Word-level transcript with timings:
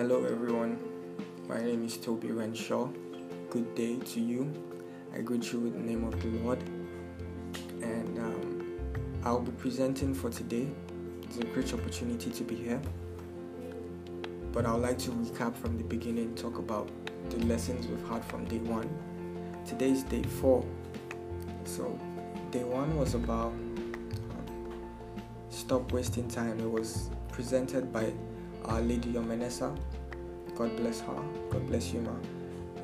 Hello, 0.00 0.24
everyone. 0.24 0.78
My 1.46 1.60
name 1.62 1.84
is 1.84 1.98
Toby 1.98 2.30
Renshaw. 2.32 2.88
Good 3.50 3.74
day 3.74 3.98
to 3.98 4.18
you. 4.18 4.50
I 5.14 5.20
greet 5.20 5.52
you 5.52 5.60
with 5.60 5.74
the 5.74 5.78
name 5.78 6.04
of 6.04 6.18
the 6.22 6.28
Lord. 6.38 6.58
And 7.82 8.18
um, 8.18 8.80
I'll 9.24 9.42
be 9.42 9.52
presenting 9.52 10.14
for 10.14 10.30
today. 10.30 10.68
It's 11.24 11.36
a 11.36 11.44
great 11.44 11.74
opportunity 11.74 12.30
to 12.30 12.44
be 12.44 12.54
here. 12.54 12.80
But 14.52 14.64
I 14.64 14.72
would 14.72 14.80
like 14.80 14.96
to 15.00 15.10
recap 15.10 15.54
from 15.54 15.76
the 15.76 15.84
beginning, 15.84 16.34
talk 16.34 16.56
about 16.56 16.88
the 17.28 17.36
lessons 17.44 17.86
we've 17.86 18.08
had 18.08 18.24
from 18.24 18.46
day 18.46 18.60
one. 18.60 18.88
Today 19.66 19.90
is 19.90 20.02
day 20.04 20.22
four. 20.22 20.64
So, 21.64 22.00
day 22.50 22.64
one 22.64 22.96
was 22.96 23.12
about 23.12 23.48
um, 23.48 24.82
stop 25.50 25.92
wasting 25.92 26.26
time. 26.26 26.58
It 26.58 26.70
was 26.70 27.10
presented 27.32 27.92
by 27.92 28.14
Our 28.64 28.80
Lady 28.80 29.12
Yomenesa. 29.12 29.76
God 30.60 30.76
bless 30.76 31.00
her. 31.00 31.22
God 31.48 31.66
bless 31.68 31.90
you, 31.90 32.02
ma. 32.02 32.12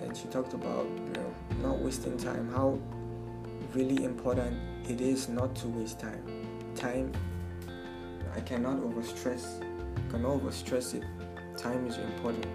And 0.01 0.17
she 0.17 0.29
talked 0.29 0.55
about 0.55 0.87
you 0.87 1.13
know 1.13 1.35
not 1.61 1.79
wasting 1.79 2.17
time. 2.17 2.51
How 2.51 2.79
really 3.75 4.03
important 4.03 4.57
it 4.89 5.03
is 5.03 5.29
not 5.29 5.55
to 5.57 5.69
waste 5.69 6.01
time. 6.01 6.25
Time, 6.75 7.13
I 8.35 8.41
cannot 8.41 8.79
overstress. 8.79 9.61
Cannot 10.11 10.41
overstress 10.41 10.95
it. 10.95 11.05
Time 11.59 11.87
is 11.87 11.99
important. 11.99 12.47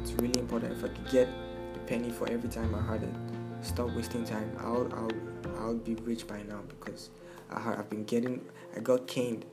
It's 0.00 0.12
really 0.12 0.38
important. 0.38 0.74
If 0.74 0.84
I 0.84 0.88
could 0.94 1.10
get 1.10 1.26
a 1.74 1.78
penny 1.88 2.10
for 2.10 2.30
every 2.30 2.48
time 2.48 2.72
I 2.72 2.92
had 2.92 3.02
it, 3.02 3.14
stop 3.62 3.90
wasting 3.96 4.24
time. 4.24 4.48
I'll 4.60 4.88
I'll 4.94 5.58
I'll 5.58 5.74
be 5.74 5.96
rich 5.96 6.28
by 6.28 6.42
now 6.42 6.60
because 6.68 7.10
I 7.50 7.58
have, 7.58 7.80
I've 7.80 7.90
been 7.90 8.04
getting. 8.04 8.42
I 8.76 8.78
got 8.78 9.08
caned 9.08 9.44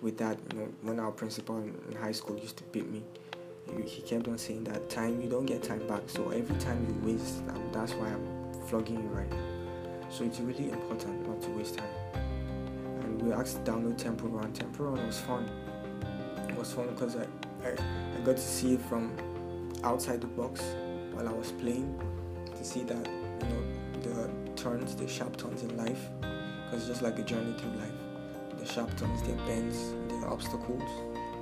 with 0.00 0.16
that. 0.16 0.38
You 0.50 0.60
know, 0.60 0.68
when 0.80 0.98
our 0.98 1.12
principal 1.12 1.58
in, 1.58 1.78
in 1.90 1.96
high 1.96 2.12
school 2.12 2.38
used 2.38 2.56
to 2.56 2.64
beat 2.64 2.90
me, 2.90 3.02
he, 3.74 3.82
he 3.82 4.02
kept 4.02 4.28
on 4.28 4.38
saying 4.38 4.64
that 4.64 4.88
time 4.88 5.20
you 5.20 5.28
don't 5.28 5.46
get 5.46 5.62
time 5.62 5.86
back. 5.86 6.02
So 6.08 6.30
every 6.30 6.56
time 6.56 6.86
you 6.88 7.12
waste, 7.12 7.38
um, 7.48 7.68
that's 7.72 7.92
why 7.94 8.08
I'm 8.08 8.26
flogging 8.68 9.02
you 9.02 9.08
right 9.08 9.30
now. 9.30 10.08
So 10.10 10.24
it's 10.24 10.40
really 10.40 10.70
important 10.70 11.26
not 11.28 11.42
to 11.42 11.50
waste 11.50 11.78
time. 11.78 11.88
And 13.00 13.22
we 13.22 13.32
asked 13.32 13.64
to 13.64 13.70
download 13.70 14.32
Run. 14.32 14.52
Temple 14.52 14.86
Run 14.86 15.06
was 15.06 15.20
fun. 15.20 15.48
It 16.48 16.56
was 16.56 16.72
fun 16.72 16.88
because 16.88 17.16
I, 17.16 17.26
I 17.64 17.72
I 17.72 18.20
got 18.24 18.36
to 18.36 18.42
see 18.42 18.74
it 18.74 18.80
from 18.82 19.12
outside 19.84 20.20
the 20.20 20.26
box 20.26 20.62
while 21.12 21.28
I 21.28 21.32
was 21.32 21.52
playing 21.52 22.00
to 22.56 22.64
see 22.64 22.82
that 22.84 23.06
you 23.06 23.48
know 23.48 23.62
the 24.02 24.30
turns, 24.56 24.94
the 24.94 25.06
sharp 25.06 25.36
turns 25.36 25.62
in 25.62 25.76
life, 25.76 26.08
because 26.20 26.80
it's 26.80 26.88
just 26.88 27.02
like 27.02 27.18
a 27.18 27.22
journey 27.22 27.54
through 27.58 27.72
life. 27.72 27.92
The 28.58 28.66
sharp 28.66 28.96
turns, 28.96 29.22
the 29.22 29.34
bends, 29.44 29.90
the 30.08 30.26
obstacles, 30.26 30.82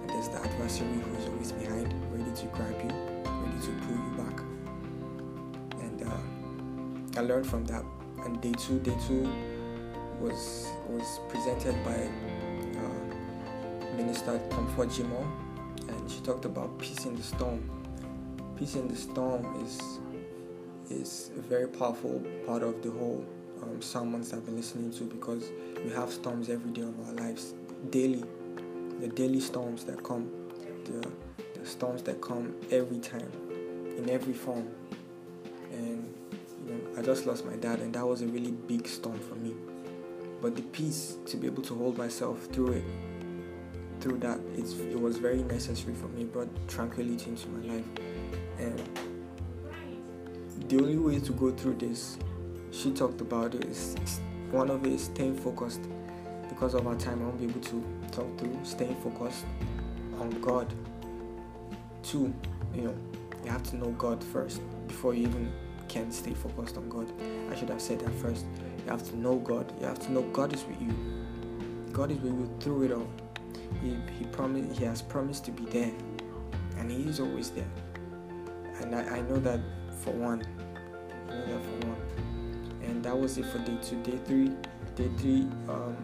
and 0.04 0.10
there's 0.10 0.28
the 0.28 0.38
adversary 0.38 0.88
who 0.88 1.16
is 1.16 1.26
always 1.28 1.52
behind, 1.52 1.94
ready 2.12 2.30
to 2.36 2.46
grab 2.46 2.74
you, 2.82 2.90
ready 3.24 3.60
to 3.60 3.72
pull 3.86 3.96
you 3.96 4.14
back. 4.18 4.40
And 5.80 6.02
uh, 6.02 7.20
I 7.20 7.22
learned 7.22 7.46
from 7.46 7.64
that. 7.66 7.84
And 8.24 8.40
day 8.40 8.52
two, 8.52 8.78
day 8.80 8.96
two 9.06 9.30
was 10.20 10.68
was 10.88 11.20
presented 11.28 11.74
by 11.84 12.08
uh, 12.78 13.96
Minister 13.96 14.38
Comfort 14.50 14.88
Jimo, 14.88 15.26
and 15.88 16.10
she 16.10 16.20
talked 16.20 16.44
about 16.44 16.78
peace 16.78 17.04
in 17.04 17.16
the 17.16 17.22
storm. 17.22 17.68
Peace 18.56 18.76
in 18.76 18.88
the 18.88 18.96
storm 18.96 19.44
is 19.64 20.00
is 20.90 21.30
a 21.36 21.42
very 21.42 21.68
powerful 21.68 22.22
part 22.46 22.62
of 22.62 22.82
the 22.82 22.90
whole 22.90 23.24
um, 23.62 23.80
sermons 23.82 24.32
I've 24.32 24.44
been 24.44 24.56
listening 24.56 24.92
to 24.92 25.04
because 25.04 25.50
we 25.84 25.90
have 25.92 26.10
storms 26.10 26.48
every 26.48 26.70
day 26.70 26.82
of 26.82 26.94
our 27.06 27.14
lives, 27.14 27.54
daily. 27.90 28.24
The 29.00 29.08
daily 29.08 29.40
storms 29.40 29.84
that 29.84 30.02
come, 30.02 30.30
the, 30.84 31.08
the 31.58 31.66
storms 31.66 32.02
that 32.04 32.20
come 32.20 32.54
every 32.70 32.98
time, 32.98 33.30
in 33.98 34.08
every 34.08 34.32
form. 34.32 34.68
And 35.70 36.14
you 36.66 36.74
know, 36.74 36.98
I 36.98 37.02
just 37.02 37.26
lost 37.26 37.44
my 37.44 37.56
dad, 37.56 37.80
and 37.80 37.94
that 37.94 38.06
was 38.06 38.22
a 38.22 38.26
really 38.26 38.52
big 38.52 38.86
storm 38.86 39.18
for 39.18 39.34
me. 39.34 39.54
But 40.40 40.56
the 40.56 40.62
peace 40.62 41.16
to 41.26 41.36
be 41.36 41.46
able 41.46 41.62
to 41.64 41.74
hold 41.74 41.98
myself 41.98 42.46
through 42.46 42.72
it, 42.72 42.84
through 44.00 44.18
that, 44.18 44.38
it 44.56 44.98
was 44.98 45.18
very 45.18 45.42
necessary 45.42 45.94
for 45.94 46.08
me. 46.08 46.22
It 46.22 46.32
brought 46.32 46.48
tranquility 46.68 47.30
into 47.30 47.48
my 47.48 47.74
life, 47.74 47.86
and 48.58 48.80
the 50.68 50.78
only 50.78 50.96
way 50.96 51.18
to 51.20 51.32
go 51.32 51.50
through 51.50 51.74
this, 51.74 52.16
she 52.70 52.90
talked 52.92 53.20
about 53.20 53.54
it, 53.54 53.64
is 53.64 53.96
one 54.50 54.70
of 54.70 54.86
it 54.86 54.92
is 54.92 55.04
staying 55.04 55.36
focused. 55.36 55.80
Because 56.54 56.74
of 56.74 56.86
our 56.86 56.94
time, 56.94 57.20
I 57.20 57.24
won't 57.24 57.38
be 57.38 57.44
able 57.44 57.60
to 57.60 57.84
talk 58.12 58.38
through 58.38 58.58
staying 58.62 58.96
focused 59.02 59.44
on 60.18 60.30
God. 60.40 60.72
Two, 62.02 62.32
you 62.74 62.82
know, 62.82 62.94
you 63.44 63.50
have 63.50 63.62
to 63.64 63.76
know 63.76 63.90
God 63.92 64.22
first 64.22 64.60
before 64.86 65.14
you 65.14 65.26
even 65.26 65.52
can 65.88 66.10
stay 66.10 66.32
focused 66.32 66.76
on 66.76 66.88
God. 66.88 67.12
I 67.50 67.56
should 67.56 67.68
have 67.68 67.80
said 67.80 68.00
that 68.00 68.14
first. 68.14 68.46
You 68.84 68.90
have 68.90 69.02
to 69.10 69.16
know 69.16 69.36
God. 69.36 69.72
You 69.80 69.86
have 69.86 69.98
to 70.00 70.12
know 70.12 70.22
God 70.22 70.52
is 70.52 70.64
with 70.64 70.80
you. 70.80 70.94
God 71.92 72.10
is 72.10 72.18
with 72.18 72.32
you 72.32 72.50
through 72.60 72.82
it 72.84 72.92
all. 72.92 73.08
He 73.82 73.96
he 74.18 74.24
promised 74.26 74.78
he 74.78 74.84
has 74.84 75.02
promised 75.02 75.44
to 75.46 75.50
be 75.50 75.64
there. 75.66 75.92
And 76.78 76.90
he 76.90 77.08
is 77.08 77.20
always 77.20 77.50
there. 77.50 77.70
And 78.80 78.94
I, 78.94 79.18
I 79.18 79.20
know 79.22 79.38
that 79.40 79.60
for 80.02 80.12
one. 80.12 80.44
I 81.28 81.34
know 81.34 81.46
that 81.46 81.64
for 81.64 81.86
one. 81.88 82.00
And 82.82 83.04
that 83.04 83.18
was 83.18 83.38
it 83.38 83.46
for 83.46 83.58
day 83.58 83.76
two. 83.82 84.02
Day 84.02 84.18
three, 84.24 84.50
day 84.96 85.10
three, 85.18 85.48
um, 85.68 85.96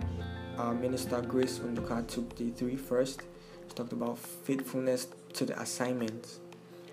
our 0.60 0.74
minister 0.74 1.22
Grace 1.22 1.58
Unduka 1.58 2.06
took 2.06 2.36
day 2.36 2.50
three 2.50 2.76
first. 2.76 3.22
She 3.68 3.74
talked 3.74 3.92
about 3.92 4.18
faithfulness 4.18 5.08
to 5.32 5.46
the 5.46 5.58
assignment. 5.58 6.38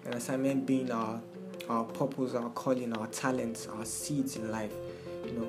An 0.05 0.13
assignment 0.13 0.65
being 0.65 0.89
our 0.89 1.21
our 1.69 1.83
purpose, 1.83 2.33
our 2.33 2.49
calling, 2.51 2.95
our 2.97 3.07
talents, 3.07 3.67
our 3.67 3.83
seeds 3.83 4.37
in 4.37 4.49
life. 4.51 4.71
You 5.25 5.31
know, 5.33 5.47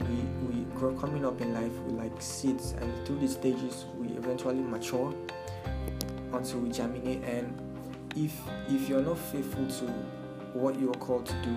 we 0.00 0.54
we 0.54 0.64
grow 0.74 0.94
coming 0.96 1.24
up 1.24 1.40
in 1.40 1.54
life 1.54 1.72
we 1.86 1.94
like 1.94 2.20
seeds, 2.20 2.72
and 2.72 3.06
through 3.06 3.20
these 3.20 3.32
stages 3.32 3.86
we 3.96 4.08
eventually 4.08 4.60
mature 4.60 5.14
until 6.34 6.60
we 6.60 6.68
germinate. 6.68 7.24
And 7.24 7.58
if 8.16 8.38
if 8.68 8.86
you're 8.86 9.02
not 9.02 9.18
faithful 9.18 9.66
to 9.66 9.84
what 10.52 10.78
you 10.78 10.90
are 10.90 10.98
called 10.98 11.24
to 11.24 11.34
do, 11.42 11.56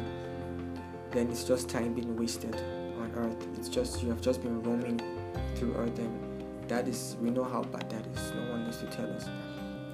then 1.12 1.30
it's 1.30 1.44
just 1.44 1.68
time 1.68 1.94
being 1.94 2.16
wasted 2.16 2.56
on 2.56 3.12
earth. 3.18 3.48
It's 3.58 3.68
just 3.68 4.02
you 4.02 4.08
have 4.10 4.22
just 4.22 4.42
been 4.42 4.64
roaming 4.64 5.19
through 5.60 5.76
earth, 5.76 6.00
and 6.00 6.70
that 6.70 6.88
is 6.88 7.18
we 7.22 7.30
know 7.30 7.44
how 7.44 7.64
bad 7.64 7.90
that 7.90 8.06
is. 8.08 8.32
No 8.34 8.52
one 8.52 8.66
needs 8.66 8.78
to 8.78 8.88
tell 8.88 9.12
us. 9.12 9.28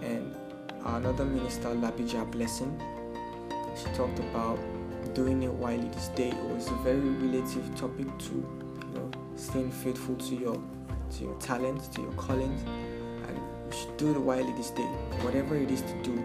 And 0.01 0.35
another 0.85 1.25
minister, 1.25 1.69
Labija 1.69 2.29
Blessing, 2.31 2.79
she 3.75 3.85
talked 3.95 4.19
about 4.19 4.59
doing 5.13 5.43
it 5.43 5.51
while 5.51 5.79
it 5.79 5.95
is 5.95 6.09
day. 6.09 6.29
It 6.29 6.45
was 6.45 6.67
a 6.67 6.75
very 6.83 6.99
relative 6.99 7.75
topic 7.75 8.07
to 8.19 8.33
you 8.33 8.93
know 8.93 9.11
staying 9.35 9.71
faithful 9.71 10.15
to 10.15 10.35
your 10.35 10.61
to 11.17 11.23
your 11.23 11.35
talents, 11.35 11.87
to 11.89 12.01
your 12.01 12.13
calling 12.13 12.57
and 13.27 13.37
you 13.37 13.77
should 13.77 13.97
do 13.97 14.11
it 14.11 14.19
while 14.19 14.47
it 14.47 14.59
is 14.59 14.69
day. 14.71 14.83
Whatever 15.23 15.55
it 15.55 15.71
is 15.71 15.81
to 15.81 16.03
do, 16.03 16.23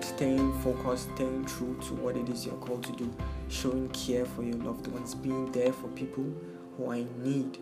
staying 0.00 0.52
focused, 0.60 1.08
staying 1.14 1.44
true 1.44 1.78
to 1.86 1.94
what 1.94 2.16
it 2.16 2.28
is 2.28 2.46
you're 2.46 2.54
called 2.56 2.82
to 2.84 2.92
do, 2.92 3.12
showing 3.48 3.88
care 3.90 4.24
for 4.24 4.42
your 4.42 4.56
loved 4.56 4.86
ones, 4.88 5.14
being 5.14 5.50
there 5.52 5.72
for 5.72 5.88
people 5.88 6.24
who 6.76 6.90
are 6.90 6.96
in 6.96 7.22
need. 7.22 7.58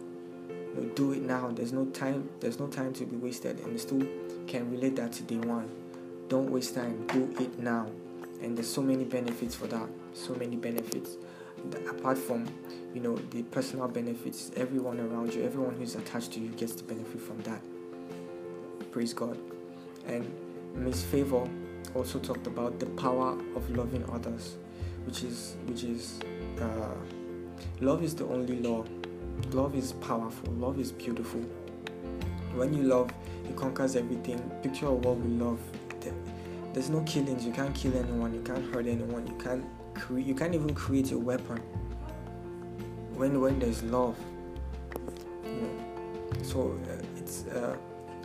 Do 0.95 1.13
it 1.13 1.23
now. 1.23 1.51
There's 1.51 1.73
no 1.73 1.87
time. 1.87 2.29
There's 2.41 2.59
no 2.59 2.67
time 2.67 2.93
to 2.95 3.05
be 3.05 3.17
wasted, 3.17 3.61
and 3.61 3.79
still 3.81 4.07
can 4.47 4.71
relate 4.71 4.97
that 4.97 5.13
to 5.13 5.23
day 5.23 5.39
one. 5.39 5.71
Don't 6.29 6.51
waste 6.51 6.75
time. 6.75 7.07
Do 7.07 7.35
it 7.41 7.59
now, 7.59 7.87
and 8.43 8.57
there's 8.57 8.73
so 8.73 8.83
many 8.83 9.05
benefits 9.05 9.55
for 9.55 9.67
that. 9.69 9.89
So 10.15 10.35
many 10.35 10.57
benefits. 10.57 11.17
Apart 11.89 12.19
from, 12.19 12.47
you 12.95 13.01
know, 13.01 13.17
the 13.17 13.43
personal 13.45 13.89
benefits, 13.89 14.53
everyone 14.57 15.01
around 15.01 15.35
you, 15.35 15.45
everyone 15.45 15.75
who's 15.75 15.97
attached 15.97 16.33
to 16.33 16.41
you 16.41 16.49
gets 16.51 16.75
the 16.75 16.85
benefit 16.85 17.21
from 17.21 17.41
that. 17.43 17.61
Praise 18.93 19.13
God. 19.13 19.37
And 20.07 20.31
Miss 20.75 21.03
Favor 21.03 21.49
also 21.95 22.19
talked 22.19 22.47
about 22.47 22.79
the 22.79 22.87
power 22.87 23.33
of 23.57 23.71
loving 23.71 24.05
others, 24.13 24.57
which 25.05 25.25
is 25.25 25.57
which 25.67 25.83
is 25.83 26.21
uh, 26.61 26.95
love 27.81 28.03
is 28.03 28.15
the 28.15 28.25
only 28.27 28.61
law. 28.61 28.85
Love 29.53 29.75
is 29.75 29.93
powerful. 29.95 30.53
Love 30.55 30.79
is 30.79 30.93
beautiful. 30.93 31.41
When 32.55 32.75
you 32.75 32.83
love, 32.83 33.11
it 33.45 33.57
conquers 33.57 33.97
everything. 33.97 34.39
Picture 34.63 34.87
of 34.87 35.05
what 35.05 35.17
we 35.17 35.29
love. 35.29 35.59
There's 36.75 36.91
no 36.91 37.01
killings. 37.01 37.47
You 37.47 37.53
can't 37.53 37.75
kill 37.75 37.97
anyone. 37.97 38.35
You 38.35 38.43
can't 38.43 38.73
hurt 38.75 38.87
anyone. 38.87 39.27
You 39.27 39.35
can't 39.43 39.65
create. 39.95 40.27
You 40.27 40.35
can't 40.35 40.55
even 40.55 40.75
create 40.75 41.13
a 41.13 41.19
weapon. 41.19 41.59
When 43.15 43.41
when 43.41 43.59
there's 43.59 43.83
love. 43.85 44.17
So 46.43 46.79
uh, 46.89 47.03
it's 47.17 47.47
uh, 47.47 47.77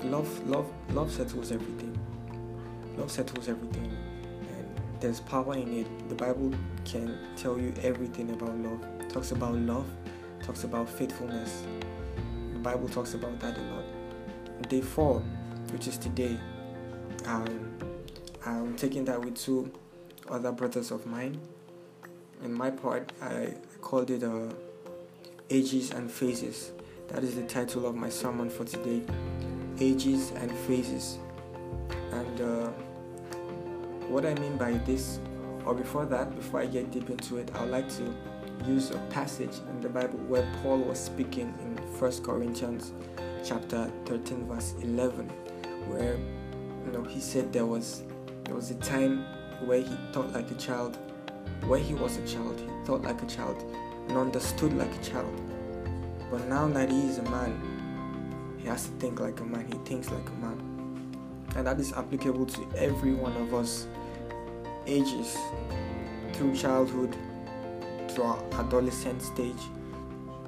love. 0.03 0.47
Love. 0.47 0.69
Love 0.91 1.09
settles 1.09 1.51
everything. 1.51 1.97
Love 2.97 3.09
settles 3.09 3.47
everything, 3.47 3.85
and 3.85 4.67
there's 4.99 5.21
power 5.21 5.55
in 5.55 5.79
it. 5.79 6.09
The 6.09 6.15
Bible 6.15 6.53
can 6.85 7.17
tell 7.35 7.57
you 7.57 7.73
everything 7.81 8.29
about 8.31 8.55
love. 8.57 8.83
It 8.99 9.09
talks 9.09 9.31
about 9.31 9.55
love. 9.55 9.87
Talks 10.43 10.65
about 10.65 10.89
faithfulness. 10.89 11.63
The 12.53 12.59
Bible 12.59 12.89
talks 12.89 13.13
about 13.13 13.39
that 13.39 13.57
a 13.57 13.61
lot. 13.61 13.83
Day 14.69 14.81
four, 14.81 15.19
which 15.71 15.87
is 15.87 15.97
today, 15.97 16.37
um, 17.25 17.71
I'm 18.45 18.75
taking 18.75 19.05
that 19.05 19.23
with 19.23 19.35
two 19.35 19.71
other 20.29 20.51
brothers 20.51 20.91
of 20.91 21.05
mine. 21.05 21.39
In 22.43 22.53
my 22.53 22.71
part, 22.71 23.13
I 23.21 23.53
called 23.81 24.11
it 24.11 24.23
uh, 24.23 24.49
Ages 25.49 25.91
and 25.91 26.11
Phases. 26.11 26.71
That 27.07 27.23
is 27.23 27.35
the 27.35 27.43
title 27.43 27.85
of 27.85 27.95
my 27.95 28.09
sermon 28.09 28.49
for 28.49 28.65
today 28.65 29.01
Ages 29.79 30.31
and 30.31 30.51
Phases. 30.51 31.19
And 32.11 32.41
uh, 32.41 32.67
what 34.09 34.25
I 34.25 34.33
mean 34.35 34.57
by 34.57 34.73
this, 34.85 35.19
or 35.65 35.73
before 35.73 36.05
that, 36.07 36.35
before 36.35 36.59
I 36.59 36.65
get 36.65 36.91
deep 36.91 37.09
into 37.09 37.37
it, 37.37 37.49
I'd 37.55 37.69
like 37.69 37.87
to 37.97 38.13
use 38.65 38.91
a 38.91 38.97
passage 39.09 39.59
in 39.69 39.81
the 39.81 39.89
Bible 39.89 40.19
where 40.27 40.47
Paul 40.61 40.79
was 40.79 40.99
speaking 40.99 41.53
in 41.61 41.77
First 41.97 42.23
Corinthians 42.23 42.93
chapter 43.43 43.91
13 44.05 44.47
verse 44.47 44.73
11 44.81 45.29
where 45.87 46.17
you 46.85 46.91
know 46.91 47.03
he 47.03 47.19
said 47.19 47.51
there 47.51 47.65
was 47.65 48.03
there 48.45 48.55
was 48.55 48.71
a 48.71 48.75
time 48.75 49.25
where 49.65 49.81
he 49.81 49.95
thought 50.11 50.31
like 50.33 50.49
a 50.49 50.55
child 50.55 50.97
where 51.67 51.79
he 51.79 51.93
was 51.93 52.17
a 52.17 52.27
child 52.27 52.59
he 52.59 52.85
thought 52.85 53.01
like 53.01 53.21
a 53.21 53.25
child 53.25 53.63
and 54.07 54.17
understood 54.17 54.73
like 54.73 54.93
a 54.93 55.03
child. 55.03 55.41
But 56.29 56.47
now 56.47 56.67
that 56.69 56.89
he 56.89 57.07
is 57.07 57.17
a 57.19 57.23
man 57.23 57.61
he 58.57 58.67
has 58.67 58.85
to 58.85 58.91
think 58.93 59.19
like 59.19 59.39
a 59.39 59.45
man 59.45 59.65
he 59.67 59.77
thinks 59.89 60.09
like 60.09 60.27
a 60.27 60.45
man. 60.45 60.69
And 61.55 61.67
that 61.67 61.79
is 61.79 61.93
applicable 61.93 62.45
to 62.47 62.67
every 62.77 63.13
one 63.13 63.35
of 63.37 63.53
us 63.53 63.87
ages 64.87 65.37
through 66.33 66.55
childhood 66.55 67.15
our 68.21 68.37
adolescent 68.53 69.21
stage 69.21 69.63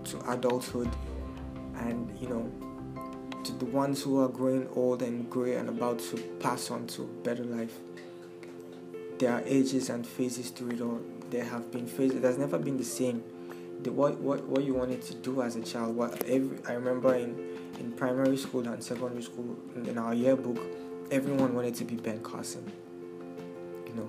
to 0.04 0.32
adulthood 0.32 0.90
and 1.78 2.16
you 2.20 2.28
know 2.28 2.52
to 3.44 3.52
the 3.54 3.66
ones 3.66 4.02
who 4.02 4.20
are 4.22 4.28
growing 4.28 4.68
old 4.76 5.02
and 5.04 5.30
gray 5.30 5.56
and 5.56 5.70
about 5.70 6.00
to 6.00 6.18
pass 6.40 6.72
on 6.72 6.88
to 6.88 7.04
better 7.24 7.44
life. 7.44 7.78
There 9.20 9.32
are 9.32 9.44
ages 9.46 9.90
and 9.90 10.06
phases 10.06 10.50
to 10.52 10.70
it 10.72 10.82
all. 10.82 11.00
There 11.30 11.44
have 11.44 11.72
been 11.72 11.86
phases 11.86 12.22
there's 12.22 12.38
never 12.38 12.58
been 12.58 12.78
the 12.78 12.84
same. 12.84 13.24
The 13.82 13.92
what 13.92 14.18
what, 14.20 14.44
what 14.46 14.64
you 14.64 14.74
wanted 14.74 15.02
to 15.04 15.16
do 15.16 15.42
as 15.42 15.56
a 15.56 15.62
child 15.62 15.96
what 15.96 16.24
every 16.24 16.58
i 16.68 16.74
remember 16.74 17.14
in 17.14 17.58
in 17.80 17.92
primary 17.92 18.38
school 18.38 18.68
and 18.68 18.82
secondary 18.84 19.22
school 19.22 19.58
in 19.76 19.98
our 19.98 20.14
yearbook 20.14 20.58
everyone 21.12 21.54
wanted 21.54 21.76
to 21.76 21.84
be 21.84 21.96
ben 21.96 22.20
carson 22.24 22.72
you 23.86 23.94
know. 23.94 24.08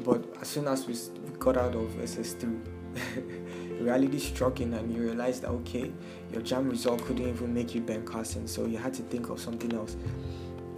But 0.00 0.24
as 0.42 0.48
soon 0.48 0.66
as 0.66 0.86
we 0.86 0.94
got 1.38 1.56
out 1.56 1.74
of 1.74 1.90
ss3 1.92 2.83
reality 3.80 4.18
struck 4.18 4.60
in 4.60 4.72
and 4.74 4.94
you 4.94 5.02
realized 5.02 5.42
that 5.42 5.50
okay 5.50 5.92
your 6.32 6.42
JAMB 6.42 6.70
result 6.70 7.04
couldn't 7.04 7.28
even 7.28 7.52
make 7.52 7.74
you 7.74 7.80
Ben 7.80 8.04
Carson 8.04 8.46
so 8.46 8.66
you 8.66 8.78
had 8.78 8.94
to 8.94 9.02
think 9.02 9.28
of 9.28 9.40
something 9.40 9.72
else. 9.72 9.96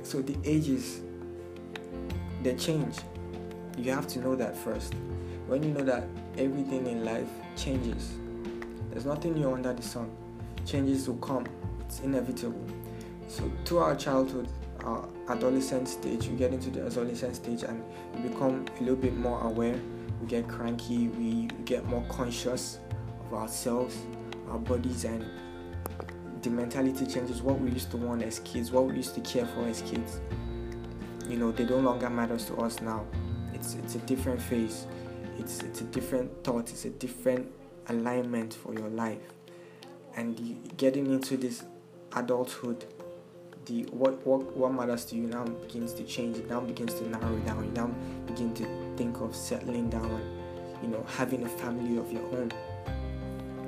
So 0.03 0.23
the 0.23 0.37
ages 0.45 1.01
they 2.43 2.55
change. 2.55 2.97
You 3.77 3.93
have 3.93 4.07
to 4.09 4.21
know 4.21 4.35
that 4.37 4.57
first. 4.57 4.95
When 5.47 5.63
you 5.63 5.71
know 5.71 5.85
that 5.85 6.05
everything 6.39 6.87
in 6.87 7.05
life 7.05 7.29
changes 7.57 8.15
there's 8.91 9.07
nothing 9.07 9.35
new 9.35 9.53
under 9.53 9.73
the 9.73 9.83
sun. 9.83 10.11
Changes 10.65 11.07
will 11.07 11.17
come. 11.17 11.47
It's 11.81 12.01
inevitable. 12.01 12.65
So 13.29 13.51
through 13.65 13.79
our 13.79 13.95
childhood 13.95 14.49
our 14.85 15.09
adolescent 15.29 15.89
stage 15.89 16.29
we 16.29 16.37
get 16.37 16.53
into 16.53 16.71
the 16.71 16.87
adolescent 16.87 17.35
stage 17.37 17.63
and 17.63 17.83
we 18.15 18.29
become 18.29 18.65
a 18.77 18.81
little 18.81 18.97
bit 18.97 19.17
more 19.17 19.41
aware 19.43 19.79
we 20.21 20.27
get 20.27 20.49
cranky 20.49 21.09
we 21.09 21.49
get 21.65 21.85
more 21.87 22.05
conscious 22.09 22.79
of 23.27 23.35
ourselves, 23.35 23.97
our 24.51 24.59
bodies, 24.59 25.05
and 25.05 25.25
the 26.43 26.51
mentality 26.51 27.07
changes. 27.07 27.43
What 27.43 27.61
we 27.61 27.71
used 27.71 27.91
to 27.91 27.97
want 27.97 28.23
as 28.23 28.39
kids, 28.41 28.71
what 28.71 28.85
we 28.87 28.97
used 28.97 29.15
to 29.15 29.21
care 29.21 29.47
for 29.47 29.67
as 29.67 29.83
kids, 29.83 30.21
you 31.29 31.37
know, 31.37 31.53
they 31.53 31.65
no 31.65 31.79
longer 31.79 32.09
matters 32.09 32.47
to 32.47 32.57
us 32.57 32.81
now. 32.81 33.05
It's 33.53 33.75
it's 33.75 33.95
a 33.95 33.99
different 34.01 34.41
phase. 34.41 34.87
It's 35.39 35.61
it's 35.61 35.81
a 35.81 35.85
different 35.85 36.45
thought. 36.45 36.71
It's 36.71 36.85
a 36.85 36.91
different 36.91 37.51
alignment 37.89 38.55
for 38.55 38.75
your 38.75 38.89
life, 38.89 39.19
and 40.17 40.71
getting 40.77 41.07
into 41.13 41.37
this 41.37 41.65
adulthood. 42.15 42.85
The 43.67 43.83
what, 43.91 44.25
what 44.25 44.57
what 44.57 44.73
matters 44.73 45.05
to 45.07 45.17
you 45.17 45.27
now 45.27 45.45
begins 45.45 45.93
to 45.95 46.05
change. 46.05 46.37
It 46.37 46.49
now 46.49 46.61
begins 46.61 46.95
to 46.95 47.09
narrow 47.09 47.37
down. 47.39 47.65
You 47.65 47.71
now 47.73 47.91
begin 48.27 48.55
to 48.55 48.86
think 48.97 49.21
of 49.21 49.35
settling 49.35 49.91
down 49.91 50.21
you 50.83 50.89
know 50.89 51.05
having 51.17 51.45
a 51.45 51.49
family 51.49 51.99
of 51.99 52.11
your 52.13 52.23
own. 52.37 52.53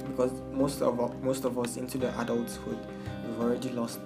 Because 0.06 0.32
most 0.52 0.82
of 0.82 1.22
most 1.22 1.44
of 1.44 1.58
us 1.58 1.76
into 1.76 1.98
the 1.98 2.18
adulthood 2.20 2.78
we've 3.26 3.40
already 3.40 3.70
lost 3.70 4.00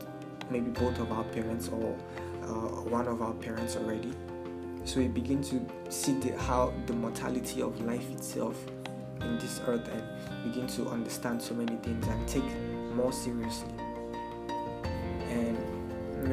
maybe 0.50 0.70
both 0.70 0.98
of 0.98 1.10
our 1.12 1.24
parents 1.24 1.68
or 1.68 1.96
uh, 2.42 2.82
one 2.90 3.08
of 3.08 3.22
our 3.22 3.32
parents 3.34 3.76
already. 3.76 4.12
So 4.84 5.00
we 5.00 5.08
begin 5.08 5.42
to 5.44 5.64
see 5.90 6.12
the, 6.14 6.36
how 6.36 6.74
the 6.86 6.92
mortality 6.92 7.62
of 7.62 7.80
life 7.82 8.10
itself 8.10 8.56
in 9.20 9.38
this 9.38 9.60
earth 9.66 9.88
and 9.88 10.02
begin 10.52 10.66
to 10.66 10.88
understand 10.88 11.40
so 11.40 11.54
many 11.54 11.76
things 11.76 12.06
and 12.06 12.28
take 12.28 12.42
more 12.94 13.12
seriously. 13.12 13.72
And 15.30 15.56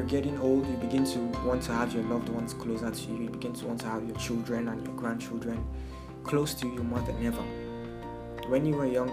you're 0.00 0.08
getting 0.08 0.40
old 0.40 0.66
you 0.66 0.76
begin 0.76 1.04
to 1.04 1.18
want 1.46 1.62
to 1.62 1.72
have 1.72 1.92
your 1.92 2.04
loved 2.04 2.28
ones 2.30 2.54
closer 2.54 2.90
to 2.90 3.12
you 3.12 3.24
you 3.24 3.28
begin 3.28 3.52
to 3.52 3.66
want 3.66 3.80
to 3.80 3.86
have 3.86 4.02
your 4.06 4.16
children 4.16 4.68
and 4.68 4.84
your 4.86 4.94
grandchildren 4.96 5.62
close 6.24 6.54
to 6.54 6.66
you 6.66 6.82
more 6.82 7.00
than 7.00 7.26
ever 7.26 7.44
when 8.50 8.66
you 8.66 8.74
were 8.74 8.86
young, 8.86 9.12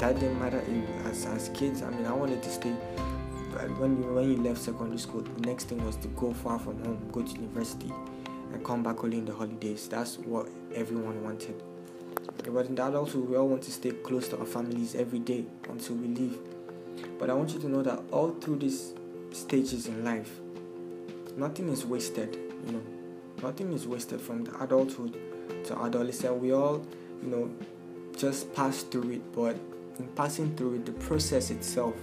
that 0.00 0.18
didn't 0.18 0.40
matter 0.40 0.64
as, 1.04 1.26
as 1.26 1.50
kids. 1.50 1.82
I 1.82 1.90
mean, 1.90 2.06
I 2.06 2.12
wanted 2.14 2.42
to 2.42 2.50
stay. 2.50 2.70
When 2.70 4.02
you 4.02 4.14
when 4.14 4.30
you 4.30 4.36
left 4.38 4.60
secondary 4.60 4.98
school, 4.98 5.20
the 5.20 5.46
next 5.46 5.64
thing 5.64 5.84
was 5.84 5.96
to 5.96 6.08
go 6.08 6.32
far 6.32 6.58
from 6.58 6.82
home, 6.84 6.98
go 7.12 7.22
to 7.22 7.32
university, 7.32 7.92
and 8.52 8.64
come 8.64 8.82
back 8.82 9.04
only 9.04 9.18
in 9.18 9.26
the 9.26 9.34
holidays. 9.34 9.88
That's 9.88 10.16
what 10.18 10.48
everyone 10.74 11.22
wanted. 11.22 11.62
But 12.50 12.66
in 12.66 12.76
that 12.76 12.94
also, 12.94 13.18
we 13.18 13.36
all 13.36 13.48
want 13.48 13.62
to 13.64 13.70
stay 13.70 13.90
close 13.90 14.28
to 14.28 14.38
our 14.38 14.46
families 14.46 14.94
every 14.94 15.18
day 15.18 15.44
until 15.68 15.96
we 15.96 16.08
leave. 16.08 16.38
But 17.18 17.28
I 17.28 17.34
want 17.34 17.50
you 17.50 17.60
to 17.60 17.68
know 17.68 17.82
that 17.82 18.00
all 18.10 18.30
through 18.40 18.56
these 18.56 18.94
stages 19.32 19.86
in 19.86 20.04
life, 20.04 20.40
nothing 21.36 21.68
is 21.68 21.84
wasted. 21.84 22.36
You 22.66 22.72
know, 22.72 22.82
nothing 23.42 23.72
is 23.72 23.86
wasted 23.86 24.20
from 24.20 24.44
the 24.44 24.62
adulthood 24.62 25.16
to 25.64 25.78
adolescence. 25.78 26.40
We 26.40 26.52
all, 26.52 26.84
you 27.22 27.28
know, 27.28 27.50
just 28.16 28.52
pass 28.54 28.82
through 28.82 29.10
it, 29.12 29.32
but 29.32 29.56
in 29.98 30.08
passing 30.14 30.56
through 30.56 30.76
it, 30.76 30.86
the 30.86 30.92
process 30.92 31.50
itself, 31.50 31.94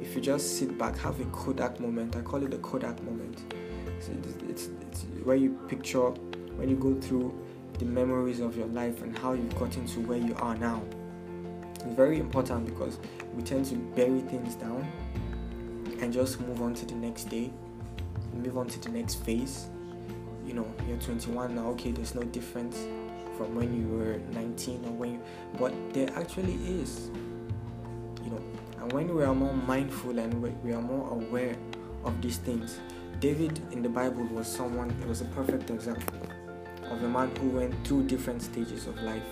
if 0.00 0.14
you 0.14 0.20
just 0.20 0.58
sit 0.58 0.78
back, 0.78 0.96
have 0.98 1.20
a 1.20 1.24
Kodak 1.26 1.80
moment, 1.80 2.16
I 2.16 2.20
call 2.20 2.42
it 2.44 2.54
a 2.54 2.58
Kodak 2.58 3.02
moment. 3.02 3.54
It's, 3.98 4.08
it's, 4.48 4.68
it's 4.82 5.02
where 5.24 5.36
you 5.36 5.58
picture, 5.68 6.10
when 6.56 6.68
you 6.68 6.76
go 6.76 6.94
through 7.00 7.36
the 7.78 7.84
memories 7.84 8.40
of 8.40 8.56
your 8.56 8.68
life 8.68 9.02
and 9.02 9.16
how 9.18 9.32
you've 9.32 9.58
gotten 9.58 9.86
to 9.86 10.00
where 10.00 10.18
you 10.18 10.34
are 10.36 10.56
now. 10.56 10.82
It's 11.74 11.84
very 11.94 12.18
important 12.18 12.66
because 12.66 12.98
we 13.34 13.42
tend 13.42 13.66
to 13.66 13.74
bury 13.74 14.20
things 14.20 14.54
down 14.54 14.86
and 16.00 16.12
just 16.12 16.40
move 16.40 16.62
on 16.62 16.74
to 16.74 16.86
the 16.86 16.94
next 16.94 17.24
day, 17.24 17.50
move 18.34 18.58
on 18.58 18.66
to 18.68 18.80
the 18.80 18.88
next 18.90 19.16
phase. 19.24 19.68
You 20.44 20.54
know, 20.54 20.74
you're 20.88 20.98
21 20.98 21.54
now, 21.54 21.68
okay, 21.70 21.90
there's 21.90 22.14
no 22.14 22.22
difference 22.22 22.76
from 23.36 23.54
when 23.54 23.74
you 23.76 23.88
were 23.88 24.18
19 24.32 24.84
or 24.84 24.92
when 24.92 25.12
you, 25.14 25.20
but 25.58 25.72
there 25.92 26.10
actually 26.16 26.54
is. 26.80 27.10
You 28.24 28.30
know 28.30 28.42
and 28.80 28.92
when 28.92 29.14
we 29.14 29.24
are 29.24 29.34
more 29.34 29.52
mindful 29.52 30.18
and 30.18 30.42
we 30.62 30.72
are 30.72 30.82
more 30.82 31.10
aware 31.10 31.56
of 32.04 32.20
these 32.20 32.38
things 32.38 32.78
david 33.20 33.60
in 33.72 33.82
the 33.82 33.88
bible 33.88 34.24
was 34.26 34.46
someone 34.46 34.90
it 35.00 35.08
was 35.08 35.22
a 35.22 35.24
perfect 35.26 35.70
example 35.70 36.18
of 36.90 37.02
a 37.02 37.08
man 37.08 37.34
who 37.36 37.48
went 37.48 37.74
through 37.86 38.04
different 38.06 38.40
stages 38.42 38.86
of 38.86 39.00
life. 39.02 39.22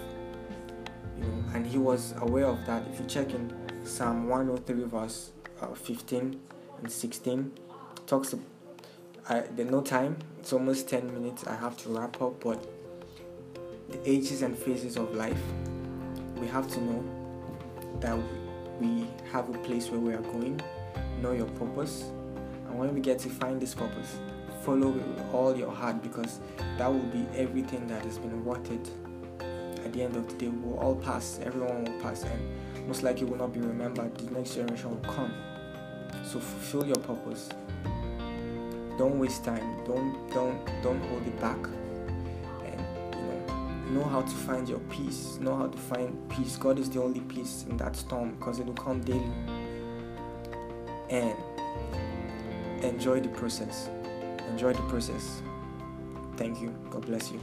You 1.17 1.25
know 1.25 1.45
and 1.55 1.67
he 1.67 1.79
was 1.79 2.15
aware 2.19 2.47
of 2.47 2.65
that. 2.67 2.87
If 2.93 3.01
you 3.01 3.07
check 3.07 3.33
in 3.33 3.53
psalm 3.85 4.29
103 4.29 4.85
verse 4.85 5.31
uh, 5.61 5.69
15 5.69 6.41
and 6.79 6.91
16 6.91 7.53
talks 8.07 8.35
I, 9.29 9.41
there's 9.41 9.71
no 9.71 9.81
time 9.81 10.17
it's 10.39 10.53
almost 10.53 10.89
10 10.89 11.13
minutes 11.15 11.47
i 11.47 11.55
have 11.55 11.77
to 11.79 11.89
wrap 11.89 12.21
up 12.21 12.43
but 12.43 12.63
the 13.89 14.11
ages 14.11 14.43
and 14.43 14.57
phases 14.57 14.97
of 14.97 15.15
life, 15.15 15.41
we 16.37 16.47
have 16.49 16.69
to 16.73 16.81
know 16.81 17.05
that 18.01 18.19
we 18.81 19.07
have 19.31 19.49
a 19.55 19.59
place 19.59 19.89
where 19.89 20.01
we 20.01 20.13
are 20.13 20.23
going, 20.33 20.61
know 21.21 21.33
your 21.33 21.47
purpose, 21.47 22.11
and 22.67 22.79
when 22.79 22.95
we 22.95 23.01
get 23.01 23.19
to 23.21 23.29
find 23.29 23.61
this 23.61 23.75
purpose, 23.75 24.19
follow 24.65 24.89
it 24.89 25.07
with 25.07 25.35
all 25.35 25.57
your 25.57 25.71
heart 25.71 26.03
because 26.03 26.41
that 26.79 26.93
will 26.93 26.99
be 27.01 27.27
everything 27.37 27.87
that 27.87 28.03
has 28.05 28.19
been 28.19 28.45
worth 28.45 28.71
it. 28.71 28.91
At 29.85 29.93
the 29.93 30.03
end 30.03 30.17
of 30.17 30.27
the 30.29 30.35
day, 30.35 30.49
we'll 30.49 30.79
all 30.79 30.97
pass, 30.97 31.39
everyone 31.43 31.85
will 31.85 32.01
pass, 32.01 32.25
and 32.25 32.89
most 32.89 33.03
likely 33.03 33.27
will 33.27 33.37
not 33.37 33.53
be 33.53 33.61
remembered. 33.61 34.17
The 34.17 34.31
next 34.33 34.55
generation 34.55 34.91
will 34.91 35.13
come. 35.13 35.33
So 36.35 36.41
fulfill 36.41 36.85
your 36.85 36.97
purpose. 36.97 37.49
Don't 38.99 39.21
waste 39.21 39.45
time. 39.45 39.85
Don't 39.87 40.13
don't 40.35 40.59
don't 40.83 41.01
hold 41.07 41.25
it 41.25 41.41
back 41.41 41.59
And 42.65 42.81
you 43.15 43.21
know, 43.21 44.03
know 44.03 44.05
how 44.05 44.23
to 44.23 44.35
find 44.47 44.69
your 44.69 44.81
peace 44.91 45.39
know 45.41 45.55
how 45.55 45.69
to 45.69 45.79
find 45.79 46.29
peace 46.31 46.57
god 46.57 46.81
is 46.81 46.91
the 46.91 47.01
only 47.01 47.21
peace 47.21 47.65
in 47.69 47.77
that 47.77 47.95
storm 47.95 48.35
because 48.35 48.59
it 48.59 48.67
will 48.67 48.75
come 48.75 49.01
daily 49.03 49.33
and 51.11 51.37
enjoy 52.83 53.21
the 53.21 53.29
process 53.29 53.89
enjoy 54.51 54.73
the 54.73 54.83
process 54.89 55.43
Thank 56.37 56.61
you. 56.61 56.75
God 56.91 57.07
bless 57.07 57.31
you. 57.31 57.41